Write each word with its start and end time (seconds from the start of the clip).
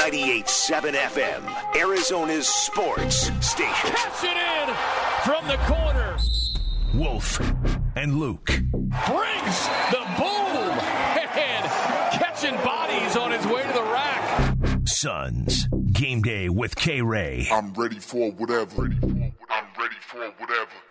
98.7 0.00 0.94
FM, 0.94 1.76
Arizona's 1.76 2.48
sports 2.48 3.30
station. 3.46 3.90
Catch 3.90 4.24
it 4.24 4.34
in 4.34 4.74
from 5.24 5.46
the 5.46 5.58
corner. 5.66 6.16
Wolf 6.94 7.38
and 7.96 8.16
Luke. 8.16 8.46
Brings 8.46 9.58
the 9.90 10.02
boom 10.16 10.56
and 11.20 11.70
catching 12.12 12.54
bodies 12.64 13.14
on 13.14 13.30
his 13.30 13.44
way 13.46 13.60
to 13.62 13.72
the 13.74 13.82
rack. 13.82 14.56
Suns. 14.86 15.68
Game 15.92 16.22
day 16.22 16.48
with 16.48 16.74
K 16.76 17.02
Ray. 17.02 17.46
I'm 17.52 17.74
ready 17.74 17.98
for 17.98 18.30
whatever. 18.32 18.84
I'm 18.84 19.66
ready 19.78 19.96
for 20.00 20.20
whatever. 20.38 20.89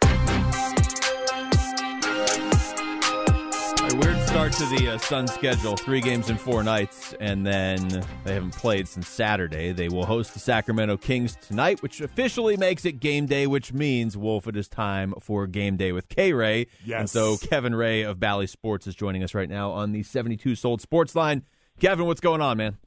Start 4.30 4.54
to 4.54 4.66
the 4.68 4.89
uh, 4.89 4.98
Suns 5.00 5.34
schedule. 5.34 5.75
Three 5.75 6.02
games 6.02 6.29
in 6.29 6.38
four 6.38 6.61
nights, 6.61 7.16
and 7.20 7.43
then 7.43 8.05
they 8.23 8.36
haven't 8.36 8.52
played 8.52 8.88
since 8.88 9.07
Saturday. 9.07 9.71
They 9.71 9.89
will 9.89 10.06
host 10.06 10.33
the 10.33 10.39
Sacramento 10.39 10.97
Kings 10.97 11.36
tonight, 11.36 11.82
which 11.82 12.00
officially 12.00 12.56
makes 12.56 12.86
it 12.86 13.00
game 13.00 13.25
day, 13.25 13.47
which 13.47 13.73
means, 13.73 14.15
Wolf, 14.15 14.46
it 14.46 14.56
is 14.56 14.68
time 14.68 15.15
for 15.20 15.47
game 15.47 15.78
day 15.78 15.92
with 15.92 16.10
K 16.10 16.32
Ray. 16.34 16.68
Yes. 16.86 17.00
And 17.00 17.10
so 17.10 17.37
Kevin 17.37 17.73
Ray 17.73 18.04
of 18.04 18.20
Bally 18.20 18.46
Sports 18.46 18.86
is 18.86 18.93
joining 18.93 19.23
us 19.23 19.34
right 19.34 19.50
now 19.50 19.71
on 19.71 19.93
the 19.93 20.04
72 20.04 20.54
Sold 20.54 20.79
Sports 20.79 21.15
Line. 21.15 21.43
Kevin, 21.79 22.06
what's 22.06 22.21
going 22.21 22.39
on, 22.39 22.57
man? 22.57 22.78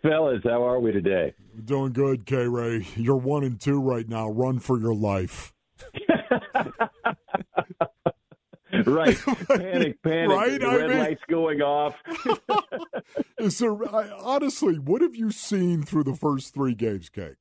Fellas, 0.00 0.40
how 0.42 0.66
are 0.66 0.80
we 0.80 0.90
today? 0.90 1.34
Doing 1.66 1.92
good, 1.92 2.24
K 2.24 2.48
Ray. 2.48 2.86
You're 2.96 3.16
one 3.16 3.44
and 3.44 3.60
two 3.60 3.78
right 3.78 4.08
now. 4.08 4.30
Run 4.30 4.58
for 4.58 4.80
your 4.80 4.94
life. 4.94 5.52
right. 8.86 9.16
Panic, 9.48 10.02
panic. 10.02 10.28
Right, 10.36 10.60
The 10.60 10.66
I 10.66 10.76
red 10.76 10.90
mean- 10.90 10.98
lights 10.98 11.22
going 11.28 11.60
off. 11.62 11.94
Is 13.38 13.58
there, 13.58 13.72
I, 13.94 14.08
honestly, 14.20 14.78
what 14.78 15.02
have 15.02 15.16
you 15.16 15.30
seen 15.30 15.82
through 15.82 16.04
the 16.04 16.14
first 16.14 16.54
three 16.54 16.74
games, 16.74 17.08
K? 17.08 17.32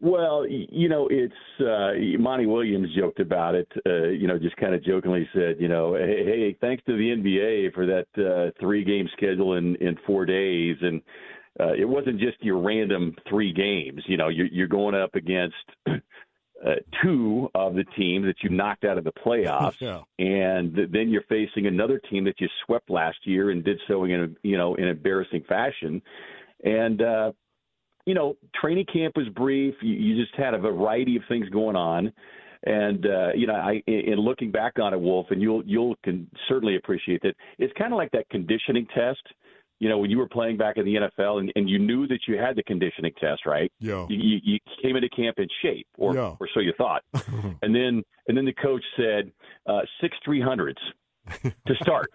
Well, 0.00 0.46
you 0.48 0.88
know, 0.88 1.08
it's 1.10 1.34
uh, 1.60 1.92
Monty 2.22 2.46
Williams 2.46 2.88
joked 2.96 3.20
about 3.20 3.54
it. 3.54 3.68
Uh, 3.86 4.08
you 4.08 4.28
know, 4.28 4.38
just 4.38 4.56
kind 4.56 4.74
of 4.74 4.84
jokingly 4.84 5.28
said, 5.34 5.56
you 5.58 5.66
know, 5.68 5.94
hey, 5.94 6.24
hey 6.24 6.56
thanks 6.60 6.84
to 6.84 6.92
the 6.92 7.08
NBA 7.08 7.72
for 7.72 7.86
that 7.86 8.06
uh, 8.18 8.50
three-game 8.60 9.08
schedule 9.16 9.54
in 9.56 9.76
in 9.76 9.96
four 10.06 10.26
days, 10.26 10.76
and 10.82 11.00
uh, 11.58 11.72
it 11.72 11.88
wasn't 11.88 12.20
just 12.20 12.36
your 12.42 12.58
random 12.58 13.14
three 13.28 13.52
games. 13.52 14.02
You 14.06 14.18
know, 14.18 14.28
you're, 14.28 14.46
you're 14.46 14.68
going 14.68 14.94
up 14.94 15.14
against. 15.14 15.56
Uh, 16.64 16.74
two 17.02 17.48
of 17.56 17.74
the 17.74 17.82
teams 17.96 18.24
that 18.24 18.36
you 18.44 18.48
knocked 18.48 18.84
out 18.84 18.96
of 18.96 19.02
the 19.02 19.10
playoffs, 19.12 19.74
Yeah. 19.80 20.02
and 20.20 20.74
th- 20.76 20.90
then 20.92 21.08
you're 21.08 21.24
facing 21.28 21.66
another 21.66 21.98
team 22.08 22.22
that 22.24 22.40
you 22.40 22.46
swept 22.64 22.88
last 22.88 23.18
year 23.24 23.50
and 23.50 23.64
did 23.64 23.80
so 23.88 24.04
in 24.04 24.12
a 24.22 24.28
you 24.46 24.56
know 24.56 24.76
in 24.76 24.86
embarrassing 24.86 25.42
fashion, 25.48 26.00
and 26.62 27.02
uh, 27.02 27.32
you 28.06 28.14
know 28.14 28.36
training 28.60 28.86
camp 28.92 29.16
was 29.16 29.28
brief. 29.30 29.74
You, 29.82 29.94
you 29.94 30.22
just 30.22 30.36
had 30.36 30.54
a 30.54 30.58
variety 30.58 31.16
of 31.16 31.22
things 31.28 31.48
going 31.48 31.74
on, 31.74 32.12
and 32.62 33.06
uh, 33.06 33.30
you 33.34 33.48
know 33.48 33.54
I 33.54 33.82
in 33.88 34.16
looking 34.20 34.52
back 34.52 34.78
on 34.78 34.94
it, 34.94 35.00
Wolf, 35.00 35.26
and 35.30 35.42
you'll 35.42 35.64
you'll 35.66 35.96
can 36.04 36.28
certainly 36.48 36.76
appreciate 36.76 37.22
that 37.22 37.34
it's 37.58 37.72
kind 37.76 37.92
of 37.92 37.96
like 37.96 38.12
that 38.12 38.28
conditioning 38.30 38.86
test. 38.94 39.22
You 39.82 39.88
know, 39.88 39.98
when 39.98 40.10
you 40.12 40.18
were 40.18 40.28
playing 40.28 40.58
back 40.58 40.76
in 40.76 40.84
the 40.84 40.94
NFL 40.94 41.40
and, 41.40 41.52
and 41.56 41.68
you 41.68 41.80
knew 41.80 42.06
that 42.06 42.20
you 42.28 42.38
had 42.38 42.54
the 42.54 42.62
conditioning 42.62 43.12
test, 43.20 43.44
right? 43.44 43.68
Yeah. 43.80 44.06
You, 44.08 44.38
you, 44.44 44.58
came 44.80 44.94
into 44.94 45.08
camp 45.08 45.40
in 45.40 45.48
shape, 45.60 45.88
or 45.98 46.14
Yeah. 46.14 46.36
or 46.38 46.48
so 46.54 46.60
you 46.60 46.72
thought. 46.78 47.02
and 47.62 47.74
then 47.74 48.04
and 48.28 48.36
then 48.36 48.44
the 48.44 48.52
coach 48.52 48.84
said 48.96 49.32
uh, 49.66 49.80
six 50.00 50.16
three 50.24 50.40
hundreds 50.40 50.78
to 51.66 51.74
start. 51.80 52.10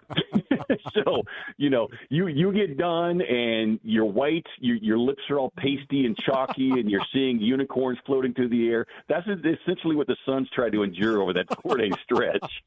so 0.94 1.22
you 1.56 1.70
know 1.70 1.88
you 2.08 2.26
you 2.26 2.52
get 2.52 2.76
done 2.76 3.20
and 3.22 3.78
you're 3.82 4.04
white, 4.04 4.46
your 4.58 4.76
your 4.76 4.98
lips 4.98 5.22
are 5.30 5.38
all 5.38 5.52
pasty 5.56 6.06
and 6.06 6.16
chalky, 6.16 6.70
and 6.70 6.90
you're 6.90 7.04
seeing 7.12 7.40
unicorns 7.40 7.98
floating 8.06 8.34
through 8.34 8.48
the 8.48 8.68
air. 8.68 8.86
That's 9.08 9.26
essentially 9.26 9.96
what 9.96 10.06
the 10.06 10.16
Suns 10.26 10.48
tried 10.54 10.72
to 10.72 10.82
endure 10.82 11.22
over 11.22 11.32
that 11.34 11.46
four 11.62 11.76
day 11.76 11.90
stretch. 12.02 12.62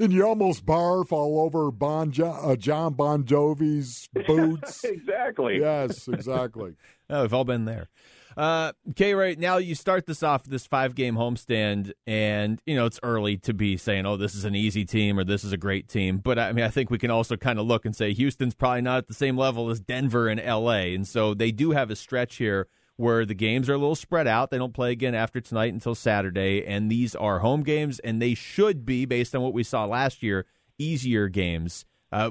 And 0.00 0.12
you 0.12 0.26
almost 0.26 0.64
barf 0.64 1.12
all 1.12 1.40
over 1.40 1.70
bon 1.70 2.12
jo- 2.12 2.30
uh, 2.30 2.56
John 2.56 2.94
Bon 2.94 3.24
Jovi's 3.24 4.08
boots. 4.26 4.84
exactly. 4.84 5.58
yes, 5.60 6.08
exactly. 6.08 6.74
Oh, 7.10 7.22
we've 7.22 7.34
all 7.34 7.44
been 7.44 7.64
there. 7.64 7.88
Uh, 8.36 8.72
K 8.96 9.14
Ray, 9.14 9.36
now 9.36 9.58
you 9.58 9.74
start 9.74 10.06
this 10.06 10.22
off 10.22 10.44
this 10.44 10.66
five 10.66 10.94
game 10.94 11.16
homestand, 11.16 11.92
and 12.06 12.60
you 12.66 12.74
know 12.74 12.86
it's 12.86 13.00
early 13.02 13.36
to 13.38 13.54
be 13.54 13.76
saying, 13.76 14.06
"Oh, 14.06 14.16
this 14.16 14.34
is 14.34 14.44
an 14.44 14.54
easy 14.54 14.84
team" 14.84 15.18
or 15.18 15.24
"This 15.24 15.44
is 15.44 15.52
a 15.52 15.56
great 15.56 15.88
team." 15.88 16.18
But 16.18 16.38
I 16.38 16.52
mean, 16.52 16.64
I 16.64 16.68
think 16.68 16.90
we 16.90 16.98
can 16.98 17.10
also 17.10 17.36
kind 17.36 17.58
of 17.58 17.66
look 17.66 17.84
and 17.84 17.94
say 17.94 18.12
Houston's 18.12 18.54
probably 18.54 18.82
not 18.82 18.98
at 18.98 19.08
the 19.08 19.14
same 19.14 19.36
level 19.36 19.70
as 19.70 19.80
Denver 19.80 20.28
and 20.28 20.40
L.A., 20.40 20.94
and 20.94 21.06
so 21.06 21.34
they 21.34 21.52
do 21.52 21.72
have 21.72 21.90
a 21.90 21.96
stretch 21.96 22.36
here 22.36 22.68
where 22.96 23.24
the 23.24 23.34
games 23.34 23.68
are 23.68 23.74
a 23.74 23.78
little 23.78 23.94
spread 23.94 24.26
out. 24.26 24.50
They 24.50 24.58
don't 24.58 24.74
play 24.74 24.92
again 24.92 25.14
after 25.14 25.40
tonight 25.40 25.72
until 25.72 25.94
Saturday, 25.94 26.64
and 26.64 26.90
these 26.90 27.14
are 27.14 27.40
home 27.40 27.62
games, 27.62 27.98
and 28.00 28.20
they 28.20 28.34
should 28.34 28.84
be, 28.84 29.04
based 29.04 29.34
on 29.34 29.42
what 29.42 29.54
we 29.54 29.62
saw 29.62 29.84
last 29.84 30.22
year, 30.22 30.46
easier 30.78 31.28
games. 31.28 31.84
Uh, 32.12 32.30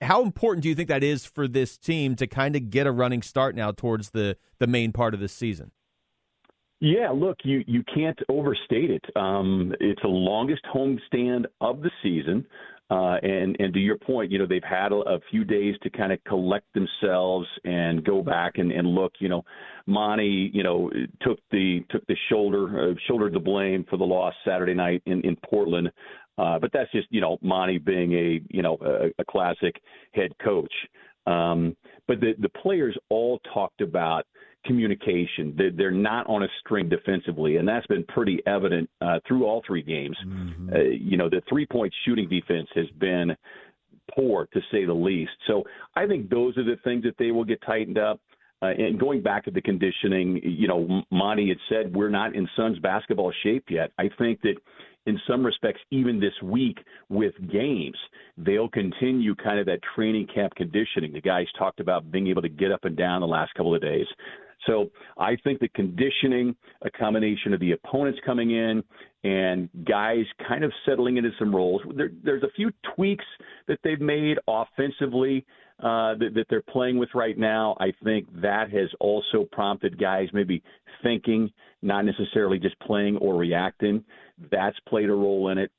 how 0.00 0.22
important 0.22 0.62
do 0.62 0.68
you 0.68 0.74
think 0.74 0.88
that 0.88 1.04
is 1.04 1.24
for 1.24 1.46
this 1.46 1.76
team 1.76 2.16
to 2.16 2.26
kind 2.26 2.56
of 2.56 2.70
get 2.70 2.86
a 2.86 2.92
running 2.92 3.22
start 3.22 3.54
now 3.54 3.70
towards 3.70 4.10
the 4.10 4.36
the 4.58 4.66
main 4.66 4.92
part 4.92 5.14
of 5.14 5.20
this 5.20 5.32
season? 5.32 5.70
Yeah, 6.80 7.10
look, 7.10 7.36
you 7.44 7.62
you 7.66 7.84
can't 7.94 8.18
overstate 8.30 8.90
it. 8.90 9.04
Um, 9.14 9.74
it's 9.80 10.00
the 10.00 10.08
longest 10.08 10.62
homestand 10.74 11.44
of 11.60 11.82
the 11.82 11.90
season, 12.02 12.46
uh, 12.90 13.16
and 13.22 13.54
and 13.60 13.74
to 13.74 13.78
your 13.78 13.98
point, 13.98 14.32
you 14.32 14.38
know 14.38 14.46
they've 14.46 14.62
had 14.62 14.90
a, 14.92 14.96
a 14.96 15.20
few 15.30 15.44
days 15.44 15.76
to 15.82 15.90
kind 15.90 16.10
of 16.10 16.24
collect 16.24 16.66
themselves 16.72 17.46
and 17.64 18.02
go 18.02 18.22
back 18.22 18.54
and, 18.56 18.72
and 18.72 18.88
look. 18.88 19.12
You 19.18 19.28
know, 19.28 19.44
Monty, 19.86 20.50
you 20.54 20.62
know, 20.62 20.90
took 21.20 21.38
the 21.50 21.84
took 21.90 22.06
the 22.06 22.16
shoulder 22.30 22.90
uh, 22.90 22.94
shouldered 23.06 23.34
the 23.34 23.40
blame 23.40 23.84
for 23.90 23.98
the 23.98 24.04
loss 24.04 24.32
Saturday 24.46 24.74
night 24.74 25.02
in 25.04 25.20
in 25.20 25.36
Portland, 25.48 25.90
uh, 26.38 26.58
but 26.58 26.70
that's 26.72 26.90
just 26.92 27.08
you 27.10 27.20
know 27.20 27.38
Monty 27.42 27.78
being 27.78 28.12
a 28.12 28.40
you 28.48 28.62
know 28.62 28.78
a, 28.80 29.20
a 29.20 29.24
classic 29.24 29.80
head 30.12 30.32
coach. 30.42 30.72
Um, 31.26 31.76
but 32.08 32.20
the 32.20 32.34
the 32.38 32.48
players 32.48 32.96
all 33.08 33.40
talked 33.52 33.80
about 33.80 34.26
communication. 34.66 35.54
They're, 35.56 35.70
they're 35.70 35.90
not 35.90 36.26
on 36.26 36.42
a 36.42 36.48
string 36.60 36.88
defensively, 36.88 37.56
and 37.56 37.66
that's 37.66 37.86
been 37.86 38.04
pretty 38.04 38.40
evident 38.46 38.90
uh, 39.00 39.20
through 39.26 39.44
all 39.44 39.62
three 39.66 39.82
games. 39.82 40.16
Uh, 40.74 40.78
you 40.80 41.16
know, 41.16 41.28
the 41.28 41.42
three 41.48 41.66
point 41.66 41.92
shooting 42.04 42.28
defense 42.28 42.68
has 42.74 42.86
been 42.98 43.36
poor 44.14 44.46
to 44.52 44.60
say 44.72 44.84
the 44.84 44.92
least. 44.92 45.32
So 45.46 45.64
I 45.96 46.06
think 46.06 46.28
those 46.30 46.56
are 46.58 46.64
the 46.64 46.76
things 46.84 47.04
that 47.04 47.14
they 47.18 47.30
will 47.30 47.44
get 47.44 47.60
tightened 47.62 47.98
up. 47.98 48.20
Uh, 48.62 48.66
and 48.66 49.00
going 49.00 49.22
back 49.22 49.44
to 49.44 49.50
the 49.50 49.62
conditioning, 49.62 50.38
you 50.44 50.68
know, 50.68 51.02
Monty 51.10 51.48
had 51.48 51.56
said 51.70 51.96
we're 51.96 52.10
not 52.10 52.34
in 52.34 52.46
Suns 52.56 52.78
basketball 52.80 53.32
shape 53.42 53.64
yet. 53.70 53.90
I 53.98 54.10
think 54.18 54.42
that 54.42 54.56
in 55.10 55.20
some 55.28 55.44
respects, 55.44 55.80
even 55.90 56.20
this 56.20 56.32
week 56.42 56.78
with 57.08 57.34
games, 57.52 57.96
they'll 58.38 58.68
continue 58.68 59.34
kind 59.34 59.58
of 59.58 59.66
that 59.66 59.80
training 59.94 60.28
camp 60.32 60.54
conditioning. 60.54 61.12
The 61.12 61.20
guys 61.20 61.46
talked 61.58 61.80
about 61.80 62.10
being 62.10 62.28
able 62.28 62.42
to 62.42 62.48
get 62.48 62.70
up 62.70 62.84
and 62.84 62.96
down 62.96 63.20
the 63.20 63.26
last 63.26 63.52
couple 63.54 63.74
of 63.74 63.82
days. 63.82 64.06
So 64.66 64.90
I 65.18 65.36
think 65.42 65.58
the 65.58 65.68
conditioning, 65.68 66.54
a 66.82 66.90
combination 66.90 67.52
of 67.52 67.60
the 67.60 67.72
opponents 67.72 68.20
coming 68.24 68.52
in 68.52 68.82
and 69.24 69.68
guys 69.84 70.24
kind 70.46 70.64
of 70.64 70.72
settling 70.86 71.16
into 71.16 71.30
some 71.38 71.54
roles. 71.54 71.82
There, 71.96 72.10
there's 72.22 72.42
a 72.42 72.50
few 72.54 72.70
tweaks 72.94 73.24
that 73.68 73.78
they've 73.82 74.00
made 74.00 74.38
offensively 74.46 75.44
uh, 75.82 76.14
that, 76.18 76.30
that 76.34 76.46
they're 76.50 76.62
playing 76.62 76.98
with 76.98 77.08
right 77.14 77.38
now. 77.38 77.76
I 77.80 77.92
think 78.04 78.28
that 78.42 78.70
has 78.70 78.88
also 79.00 79.46
prompted 79.50 79.98
guys 79.98 80.28
maybe 80.32 80.62
thinking, 81.02 81.50
not 81.82 82.04
necessarily 82.04 82.58
just 82.58 82.78
playing 82.80 83.16
or 83.16 83.36
reacting. 83.36 84.04
That's 84.50 84.76
played 84.88 85.08
a 85.08 85.14
role 85.14 85.48
in 85.48 85.58
it. 85.58 85.70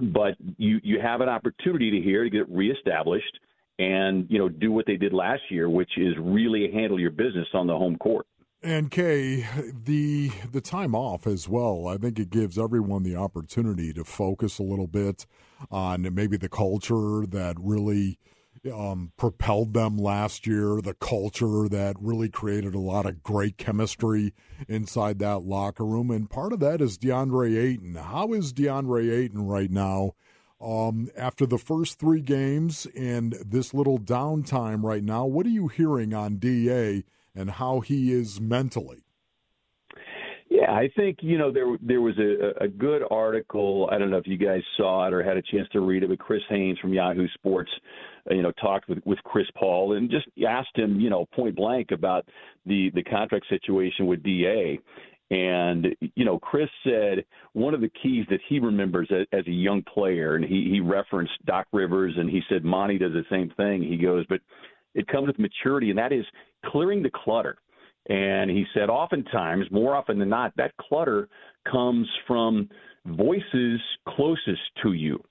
But 0.00 0.34
you 0.58 0.78
you 0.82 1.00
have 1.00 1.20
an 1.22 1.28
opportunity 1.28 1.90
to 1.92 2.00
here 2.00 2.24
to 2.24 2.30
get 2.30 2.48
reestablished 2.50 3.38
and 3.78 4.26
you 4.28 4.38
know 4.38 4.48
do 4.48 4.72
what 4.72 4.84
they 4.86 4.96
did 4.96 5.12
last 5.12 5.42
year, 5.48 5.70
which 5.70 5.90
is 5.96 6.14
really 6.20 6.70
handle 6.72 7.00
your 7.00 7.10
business 7.10 7.48
on 7.54 7.66
the 7.66 7.74
home 7.74 7.96
court. 7.96 8.26
And 8.62 8.90
Kay, 8.90 9.46
the 9.84 10.32
the 10.50 10.60
time 10.60 10.94
off 10.94 11.26
as 11.26 11.48
well. 11.48 11.86
I 11.86 11.96
think 11.98 12.18
it 12.18 12.30
gives 12.30 12.58
everyone 12.58 13.04
the 13.04 13.16
opportunity 13.16 13.92
to 13.92 14.04
focus 14.04 14.58
a 14.58 14.62
little 14.62 14.86
bit 14.86 15.24
on 15.70 16.12
maybe 16.14 16.36
the 16.36 16.48
culture 16.48 17.24
that 17.26 17.54
really 17.58 18.18
um, 18.68 19.12
propelled 19.16 19.74
them 19.74 19.96
last 19.96 20.46
year, 20.46 20.80
the 20.80 20.94
culture 20.94 21.68
that 21.68 21.96
really 22.00 22.28
created 22.28 22.74
a 22.74 22.80
lot 22.80 23.06
of 23.06 23.22
great 23.22 23.56
chemistry 23.56 24.34
inside 24.68 25.18
that 25.18 25.40
locker 25.40 25.84
room. 25.84 26.10
And 26.10 26.28
part 26.28 26.52
of 26.52 26.60
that 26.60 26.80
is 26.80 26.98
DeAndre 26.98 27.56
Ayton. 27.56 27.94
How 27.94 28.32
is 28.32 28.52
DeAndre 28.52 29.10
Ayton 29.12 29.46
right 29.46 29.70
now? 29.70 30.12
Um, 30.60 31.10
after 31.16 31.44
the 31.46 31.58
first 31.58 31.98
three 31.98 32.22
games 32.22 32.86
and 32.96 33.32
this 33.44 33.74
little 33.74 33.98
downtime 33.98 34.82
right 34.82 35.04
now, 35.04 35.26
what 35.26 35.46
are 35.46 35.50
you 35.50 35.68
hearing 35.68 36.14
on 36.14 36.36
DA 36.36 37.04
and 37.34 37.50
how 37.50 37.80
he 37.80 38.12
is 38.12 38.40
mentally? 38.40 39.05
Yeah, 40.56 40.72
I 40.72 40.88
think 40.96 41.18
you 41.20 41.36
know 41.36 41.52
there 41.52 41.76
there 41.82 42.00
was 42.00 42.16
a, 42.18 42.64
a 42.64 42.68
good 42.68 43.02
article. 43.10 43.88
I 43.92 43.98
don't 43.98 44.10
know 44.10 44.16
if 44.16 44.26
you 44.26 44.38
guys 44.38 44.62
saw 44.76 45.06
it 45.06 45.12
or 45.12 45.22
had 45.22 45.36
a 45.36 45.42
chance 45.42 45.68
to 45.72 45.80
read 45.80 46.02
it, 46.02 46.08
but 46.08 46.18
Chris 46.18 46.40
Haynes 46.48 46.78
from 46.78 46.94
Yahoo 46.94 47.28
Sports, 47.34 47.70
uh, 48.30 48.34
you 48.34 48.40
know, 48.42 48.52
talked 48.52 48.88
with 48.88 49.00
with 49.04 49.18
Chris 49.24 49.46
Paul 49.58 49.94
and 49.96 50.10
just 50.10 50.26
asked 50.48 50.74
him, 50.74 50.98
you 50.98 51.10
know, 51.10 51.26
point 51.34 51.56
blank 51.56 51.90
about 51.90 52.26
the 52.64 52.90
the 52.94 53.02
contract 53.02 53.46
situation 53.50 54.06
with 54.06 54.22
Da. 54.22 54.78
And 55.30 55.88
you 56.14 56.24
know, 56.24 56.38
Chris 56.38 56.70
said 56.84 57.24
one 57.52 57.74
of 57.74 57.82
the 57.82 57.90
keys 58.02 58.24
that 58.30 58.40
he 58.48 58.58
remembers 58.58 59.10
as, 59.10 59.26
as 59.38 59.46
a 59.46 59.52
young 59.52 59.82
player, 59.82 60.36
and 60.36 60.44
he 60.44 60.70
he 60.70 60.80
referenced 60.80 61.34
Doc 61.44 61.66
Rivers, 61.72 62.14
and 62.16 62.30
he 62.30 62.40
said 62.48 62.64
Monty 62.64 62.96
does 62.96 63.12
the 63.12 63.24
same 63.28 63.52
thing. 63.58 63.82
He 63.82 63.98
goes, 63.98 64.24
but 64.28 64.40
it 64.94 65.06
comes 65.08 65.26
with 65.26 65.38
maturity, 65.38 65.90
and 65.90 65.98
that 65.98 66.12
is 66.12 66.24
clearing 66.64 67.02
the 67.02 67.10
clutter 67.10 67.58
and 68.08 68.50
he 68.50 68.64
said, 68.72 68.88
oftentimes, 68.88 69.66
more 69.70 69.96
often 69.96 70.18
than 70.18 70.28
not, 70.28 70.52
that 70.56 70.76
clutter 70.76 71.28
comes 71.70 72.08
from 72.26 72.68
voices 73.06 73.80
closest 74.08 74.60
to 74.82 74.92
you. 74.92 75.22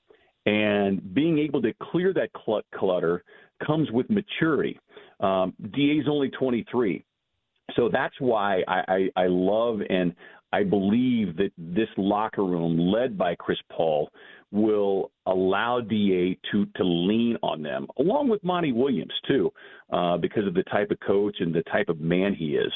And 0.45 1.13
being 1.13 1.39
able 1.39 1.61
to 1.61 1.73
clear 1.81 2.13
that 2.13 2.29
clutter 2.73 3.23
comes 3.65 3.89
with 3.91 4.09
maturity. 4.09 4.79
Um, 5.19 5.53
DA's 5.73 6.05
only 6.09 6.29
23. 6.29 7.03
So 7.75 7.89
that's 7.91 8.13
why 8.19 8.61
I, 8.67 9.09
I, 9.15 9.23
I 9.23 9.27
love 9.27 9.79
and 9.89 10.13
I 10.55 10.63
believe 10.63 11.35
that 11.35 11.51
this 11.57 11.89
locker 11.97 12.45
room, 12.45 12.77
led 12.77 13.17
by 13.17 13.35
Chris 13.35 13.57
Paul, 13.69 14.09
will 14.51 15.11
allow 15.25 15.81
DA 15.81 16.37
to 16.51 16.65
to 16.77 16.83
lean 16.83 17.37
on 17.43 17.61
them, 17.61 17.87
along 17.99 18.29
with 18.29 18.41
Monty 18.41 18.71
Williams 18.71 19.13
too, 19.27 19.51
uh, 19.91 20.15
because 20.15 20.47
of 20.47 20.53
the 20.53 20.63
type 20.63 20.91
of 20.91 20.99
coach 21.01 21.37
and 21.41 21.53
the 21.53 21.63
type 21.63 21.89
of 21.89 21.99
man 21.99 22.33
he 22.33 22.55
is. 22.55 22.71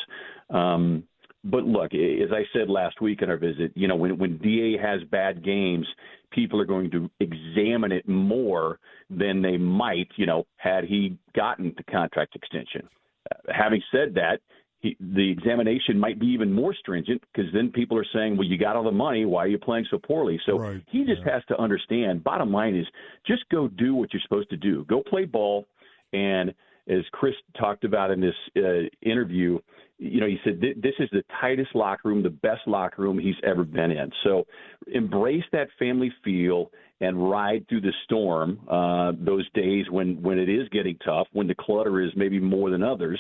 Um, 0.50 1.04
but 1.46 1.64
look, 1.64 1.94
as 1.94 2.32
I 2.34 2.44
said 2.52 2.70
last 2.70 3.00
week 3.00 3.22
in 3.22 3.30
our 3.30 3.38
visit, 3.38 3.72
you 3.76 3.88
know, 3.88 3.96
when 3.96 4.18
when 4.18 4.38
DA 4.40 4.78
has 4.78 5.02
bad 5.10 5.42
games, 5.42 5.88
people 6.32 6.60
are 6.60 6.66
going 6.66 6.92
to 6.92 7.10
examine 7.22 7.94
it 7.94 8.10
more 8.10 8.78
than 9.10 9.42
they 9.42 9.56
might, 9.56 10.10
you 10.18 10.26
know, 10.26 10.46
had 10.58 10.84
he 10.84 11.18
gotten 11.34 11.74
the 11.78 11.84
contract 11.84 12.36
extension. 12.36 12.90
Uh, 13.32 13.54
having 13.54 13.82
said 13.90 14.14
that, 14.16 14.42
he, 14.80 14.96
the 15.00 15.30
examination 15.30 16.00
might 16.00 16.20
be 16.20 16.28
even 16.28 16.54
more 16.54 16.74
stringent 16.74 17.22
because 17.34 17.52
then 17.54 17.70
people 17.70 17.98
are 17.98 18.06
saying, 18.14 18.38
well, 18.38 18.48
you 18.48 18.58
got 18.58 18.76
all 18.76 18.84
the 18.84 18.92
money. 18.92 19.26
Why 19.26 19.44
are 19.44 19.48
you 19.48 19.58
playing 19.58 19.86
so 19.92 19.98
poorly? 19.98 20.40
So 20.46 20.58
right. 20.58 20.82
he 20.90 21.06
just 21.06 21.22
yeah. 21.26 21.34
has 21.34 21.44
to 21.50 21.58
understand. 21.60 22.24
Bottom 22.24 22.52
line 22.52 22.76
is 22.76 22.88
just 23.28 23.44
go 23.50 23.68
do 23.68 23.94
what 23.94 24.14
you're 24.14 24.22
supposed 24.22 24.50
to 24.52 24.58
do. 24.58 24.86
Go 24.86 25.04
play 25.04 25.26
ball. 25.26 25.68
And 26.14 26.54
as 26.88 27.04
Chris 27.12 27.36
talked 27.60 27.84
about 27.84 28.10
in 28.12 28.22
this 28.22 28.36
uh, 28.58 28.88
interview, 29.02 29.60
you 29.98 30.22
know, 30.22 30.28
he 30.28 30.38
said 30.46 30.62
this 30.62 30.94
is 30.98 31.10
the 31.12 31.24
tightest 31.42 31.76
locker 31.76 32.08
room, 32.08 32.24
the 32.24 32.30
best 32.30 32.62
locker 32.66 33.02
room 33.02 33.20
he's 33.20 33.36
ever 33.44 33.66
been 33.66 33.92
in. 33.92 34.10
So 34.24 34.48
embrace 34.88 35.44
that 35.52 35.68
family 35.78 36.12
feel 36.24 36.72
and 37.02 37.30
ride 37.30 37.68
through 37.68 37.82
the 37.82 37.94
storm 38.06 38.60
uh, 38.70 39.12
those 39.20 39.50
days 39.52 39.86
when 39.90 40.22
when 40.22 40.40
it 40.40 40.50
is 40.50 40.68
getting 40.70 40.98
tough, 41.06 41.28
when 41.34 41.48
the 41.48 41.56
clutter 41.56 42.02
is 42.02 42.12
maybe 42.16 42.40
more 42.40 42.70
than 42.70 42.82
others, 42.82 43.20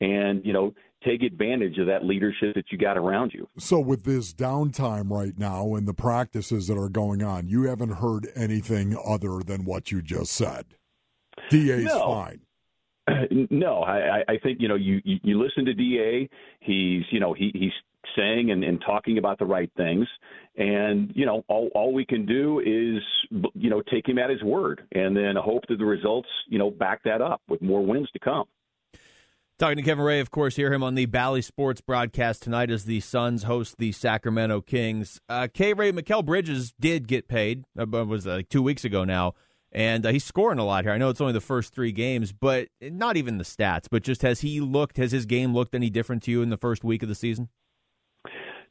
and 0.00 0.44
you 0.44 0.52
know 0.52 0.72
take 1.04 1.22
advantage 1.22 1.78
of 1.78 1.86
that 1.86 2.04
leadership 2.04 2.54
that 2.54 2.64
you 2.70 2.78
got 2.78 2.96
around 2.96 3.32
you. 3.34 3.48
So, 3.58 3.80
with 3.80 4.04
this 4.04 4.32
downtime 4.32 5.10
right 5.10 5.38
now 5.38 5.74
and 5.74 5.86
the 5.86 5.94
practices 5.94 6.66
that 6.68 6.78
are 6.78 6.88
going 6.88 7.22
on, 7.22 7.48
you 7.48 7.64
haven't 7.64 7.94
heard 7.94 8.28
anything 8.34 8.96
other 9.04 9.40
than 9.44 9.64
what 9.64 9.90
you 9.90 10.02
just 10.02 10.32
said. 10.32 10.66
DA's 11.48 11.84
no. 11.84 12.00
fine. 12.00 12.40
No, 13.50 13.82
I, 13.82 14.22
I 14.28 14.38
think 14.42 14.58
you 14.60 14.68
know 14.68 14.76
you, 14.76 15.00
you 15.04 15.18
you 15.22 15.42
listen 15.42 15.64
to 15.64 15.74
Da. 15.74 16.28
He's 16.60 17.02
you 17.10 17.20
know 17.20 17.32
he 17.32 17.50
he's 17.54 17.72
saying 18.16 18.50
and, 18.50 18.62
and 18.64 18.80
talking 18.84 19.18
about 19.18 19.38
the 19.38 19.44
right 19.44 19.70
things, 19.76 20.06
and 20.56 21.10
you 21.14 21.26
know 21.26 21.44
all 21.48 21.70
all 21.74 21.92
we 21.92 22.04
can 22.04 22.26
do 22.26 22.60
is 22.60 23.02
you 23.54 23.70
know 23.70 23.82
take 23.90 24.08
him 24.08 24.18
at 24.18 24.30
his 24.30 24.42
word, 24.42 24.82
and 24.92 25.16
then 25.16 25.34
hope 25.36 25.64
that 25.68 25.78
the 25.78 25.84
results 25.84 26.28
you 26.48 26.58
know 26.58 26.70
back 26.70 27.02
that 27.04 27.20
up 27.20 27.40
with 27.48 27.60
more 27.62 27.84
wins 27.84 28.08
to 28.12 28.18
come. 28.18 28.44
Talking 29.60 29.76
to 29.76 29.82
Kevin 29.82 30.06
Ray, 30.06 30.20
of 30.20 30.30
course, 30.30 30.56
hear 30.56 30.72
him 30.72 30.82
on 30.82 30.94
the 30.94 31.04
Bally 31.04 31.42
Sports 31.42 31.82
broadcast 31.82 32.42
tonight 32.42 32.70
as 32.70 32.86
the 32.86 32.98
Suns 33.00 33.42
host 33.42 33.76
the 33.76 33.92
Sacramento 33.92 34.62
Kings. 34.62 35.20
Uh, 35.28 35.48
K. 35.52 35.74
Ray 35.74 35.92
Mikal 35.92 36.24
Bridges 36.24 36.72
did 36.80 37.06
get 37.06 37.28
paid. 37.28 37.66
Uh, 37.78 37.84
was 38.06 38.24
like 38.24 38.48
two 38.48 38.62
weeks 38.62 38.86
ago 38.86 39.04
now, 39.04 39.34
and 39.70 40.06
uh, 40.06 40.12
he's 40.12 40.24
scoring 40.24 40.58
a 40.58 40.64
lot 40.64 40.84
here. 40.84 40.94
I 40.94 40.96
know 40.96 41.10
it's 41.10 41.20
only 41.20 41.34
the 41.34 41.42
first 41.42 41.74
three 41.74 41.92
games, 41.92 42.32
but 42.32 42.68
not 42.80 43.18
even 43.18 43.36
the 43.36 43.44
stats. 43.44 43.84
But 43.90 44.02
just 44.02 44.22
has 44.22 44.40
he 44.40 44.62
looked? 44.62 44.96
Has 44.96 45.12
his 45.12 45.26
game 45.26 45.52
looked 45.52 45.74
any 45.74 45.90
different 45.90 46.22
to 46.22 46.30
you 46.30 46.40
in 46.40 46.48
the 46.48 46.56
first 46.56 46.82
week 46.82 47.02
of 47.02 47.10
the 47.10 47.14
season? 47.14 47.50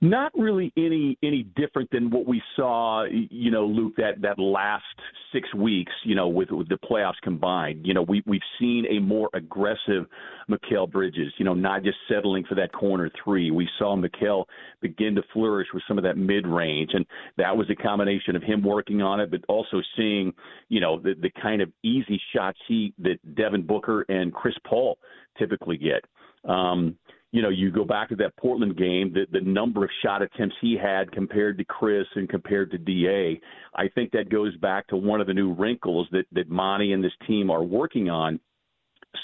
Not 0.02 0.32
really 0.36 0.74
any 0.76 1.20
any 1.22 1.44
different 1.44 1.92
than 1.92 2.10
what 2.10 2.26
we 2.26 2.42
saw, 2.56 3.04
you 3.04 3.52
know, 3.52 3.68
Luke. 3.68 3.94
That 3.98 4.22
that 4.24 4.40
last 4.40 4.86
six 5.32 5.54
weeks, 5.54 5.92
you 6.04 6.16
know, 6.16 6.28
with, 6.28 6.52
with 6.52 6.70
the 6.70 6.78
playoffs 6.78 7.20
combined, 7.22 7.86
you 7.86 7.94
know, 7.94 8.02
we 8.02 8.24
we've 8.26 8.42
seen 8.60 8.86
a 8.90 9.00
more 9.00 9.30
aggressive 9.34 10.06
Mikal 10.50 10.90
Bridges. 10.90 11.34
You 11.38 11.46
know, 11.46 11.54
not 11.54 11.84
just 11.84 11.98
settling 12.08 12.44
for 12.46 12.56
that 12.56 12.72
corner 12.74 13.10
three. 13.24 13.52
We 13.52 13.68
saw 13.78 13.96
Mikal 13.96 14.46
begin 14.82 15.16
to 15.16 15.24
flourish 15.34 15.68
with 15.74 15.84
some 15.88 15.98
of 15.98 16.04
that 16.04 16.18
mid 16.18 16.48
range, 16.48 16.92
and 16.94 17.06
that 17.38 17.56
was 17.56 17.70
a 17.70 17.76
combination 17.76 18.36
of 18.36 18.44
him 18.44 18.64
working 18.64 19.02
on 19.02 19.20
it, 19.20 19.32
but 19.32 19.42
also 19.48 19.82
seeing, 19.96 20.34
you 20.70 20.80
know, 20.80 21.00
the 21.00 21.14
the 21.22 21.32
kind 21.42 21.62
of 21.62 21.72
easy 21.84 22.22
shots 22.36 22.60
he 22.68 22.94
that 23.00 23.18
Devin 23.36 23.66
Booker 23.66 24.06
and 24.10 24.34
Chris 24.34 24.56
Paul 24.68 24.98
typically 25.38 25.78
get. 25.78 26.04
Um, 26.50 26.96
you 27.32 27.42
know, 27.42 27.50
you 27.50 27.72
go 27.72 27.86
back 27.86 28.10
to 28.10 28.16
that 28.18 28.36
Portland 28.38 28.76
game, 28.76 29.14
the, 29.14 29.26
the 29.32 29.46
number 29.46 29.84
of 29.84 29.90
shot 30.04 30.22
attempts 30.22 30.56
he 30.62 30.78
had 30.82 31.12
compared 31.12 31.58
to 31.60 31.64
Chris 31.64 32.08
and 32.16 32.28
compared 32.28 32.72
to 32.72 32.78
DA, 32.78 33.40
I 33.76 33.88
think 33.90 34.12
that 34.12 34.30
goes 34.30 34.56
back 34.58 34.88
to 34.88 34.98
one 34.98 35.22
of 35.22 35.28
the 35.28 35.34
new 35.34 35.54
wrinkles 35.54 36.08
that, 36.12 36.26
that 36.32 36.50
Monty 36.50 36.94
and 36.94 37.04
this 37.04 37.14
team 37.28 37.52
are 37.52 37.64
working 37.64 38.10
on 38.10 38.40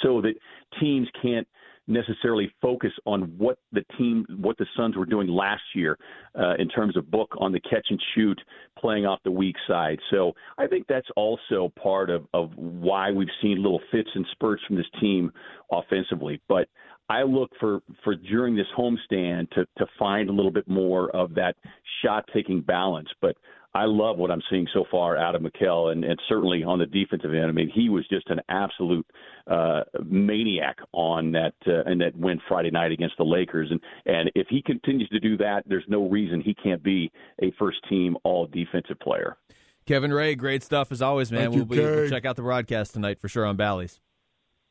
so 0.04 0.22
that 0.22 0.34
teams 0.80 1.08
can't 1.22 1.48
necessarily 1.88 2.52
focus 2.62 2.92
on 3.06 3.34
what 3.38 3.58
the 3.72 3.84
team, 3.98 4.26
what 4.40 4.58
the 4.58 4.66
Suns 4.76 4.96
were 4.96 5.06
doing 5.06 5.28
last 5.28 5.64
year 5.74 5.98
uh, 6.38 6.56
in 6.58 6.68
terms 6.70 6.98
of 6.98 7.10
book 7.12 7.36
on 7.40 7.52
the 7.52 7.60
catch 7.60 7.88
and 7.90 8.02
shoot, 8.16 8.40
playing 8.78 9.06
off 9.06 9.20
the 9.24 9.32
weak 9.32 9.56
side. 9.68 10.00
So 10.12 10.34
I 10.58 10.68
think 10.68 10.88
that's 10.88 11.08
also 11.16 11.72
part 11.82 12.10
of, 12.10 12.26
of 12.34 12.52
why 12.56 13.12
we've 13.12 13.28
seen 13.42 13.62
little 13.62 13.82
fits 13.92 14.10
and 14.16 14.26
spurts 14.32 14.64
from 14.68 14.76
this 14.76 14.86
team 15.00 15.32
offensively. 15.72 16.42
But 16.48 16.68
I 17.08 17.22
look 17.22 17.52
for 17.60 17.82
for 18.04 18.16
during 18.16 18.56
this 18.56 18.66
homestand 18.78 19.52
to 19.52 19.68
to 19.78 19.86
find 20.00 20.30
a 20.30 20.34
little 20.34 20.52
bit 20.52 20.68
more 20.68 21.16
of 21.16 21.36
that 21.36 21.56
shot 22.04 22.28
taking 22.34 22.62
balance. 22.62 23.10
But 23.22 23.38
I 23.76 23.84
love 23.84 24.18
what 24.18 24.32
I'm 24.32 24.42
seeing 24.50 24.68
so 24.74 24.86
far 24.90 25.18
out 25.18 25.36
of 25.36 25.42
Mikal, 25.42 25.92
and, 25.92 26.06
and 26.06 26.18
certainly 26.30 26.64
on 26.64 26.80
the 26.80 26.86
defensive 26.86 27.34
end. 27.34 27.46
I 27.46 27.52
mean, 27.52 27.70
he 27.70 27.90
was 27.90 28.08
just 28.08 28.30
an 28.30 28.40
absolute 28.48 29.06
uh, 29.48 29.82
maniac 30.06 30.78
on 30.94 31.34
that 31.34 31.56
uh, 31.68 31.84
in 31.84 31.98
that 31.98 32.16
win 32.16 32.40
Friday 32.48 32.72
night 32.72 32.94
against 32.94 33.18
the 33.18 33.26
Lakers. 33.26 33.68
And 33.70 33.82
and 34.06 34.32
if 34.34 34.48
he 34.50 34.62
continues 34.62 35.10
to 35.10 35.20
do 35.20 35.36
that, 35.38 35.64
there's 35.68 35.84
no 35.90 36.08
reason 36.08 36.40
he 36.40 36.54
can't 36.54 36.82
be 36.82 37.12
a 37.44 37.52
first 37.60 37.80
team 37.90 38.16
All 38.24 38.48
Defensive 38.48 38.98
player. 39.02 39.36
Kevin 39.86 40.14
Ray, 40.14 40.36
great 40.36 40.64
stuff 40.64 40.90
as 40.94 41.02
always, 41.02 41.30
man. 41.30 41.50
We'll, 41.52 41.60
you, 41.60 41.66
be, 41.66 41.80
we'll 41.80 42.10
check 42.10 42.26
out 42.26 42.38
the 42.38 42.44
broadcast 42.44 42.94
tonight 42.94 43.20
for 43.20 43.28
sure 43.28 43.46
on 43.46 43.58
Bally's. 43.58 44.00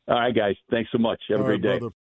All 0.09 0.19
right, 0.19 0.35
guys. 0.35 0.57
Thanks 0.71 0.91
so 0.91 0.99
much. 0.99 1.21
Have 1.29 1.41
All 1.41 1.45
a 1.45 1.47
great 1.47 1.63
right, 1.63 1.75
day. 1.75 1.79
brother. 1.79 1.93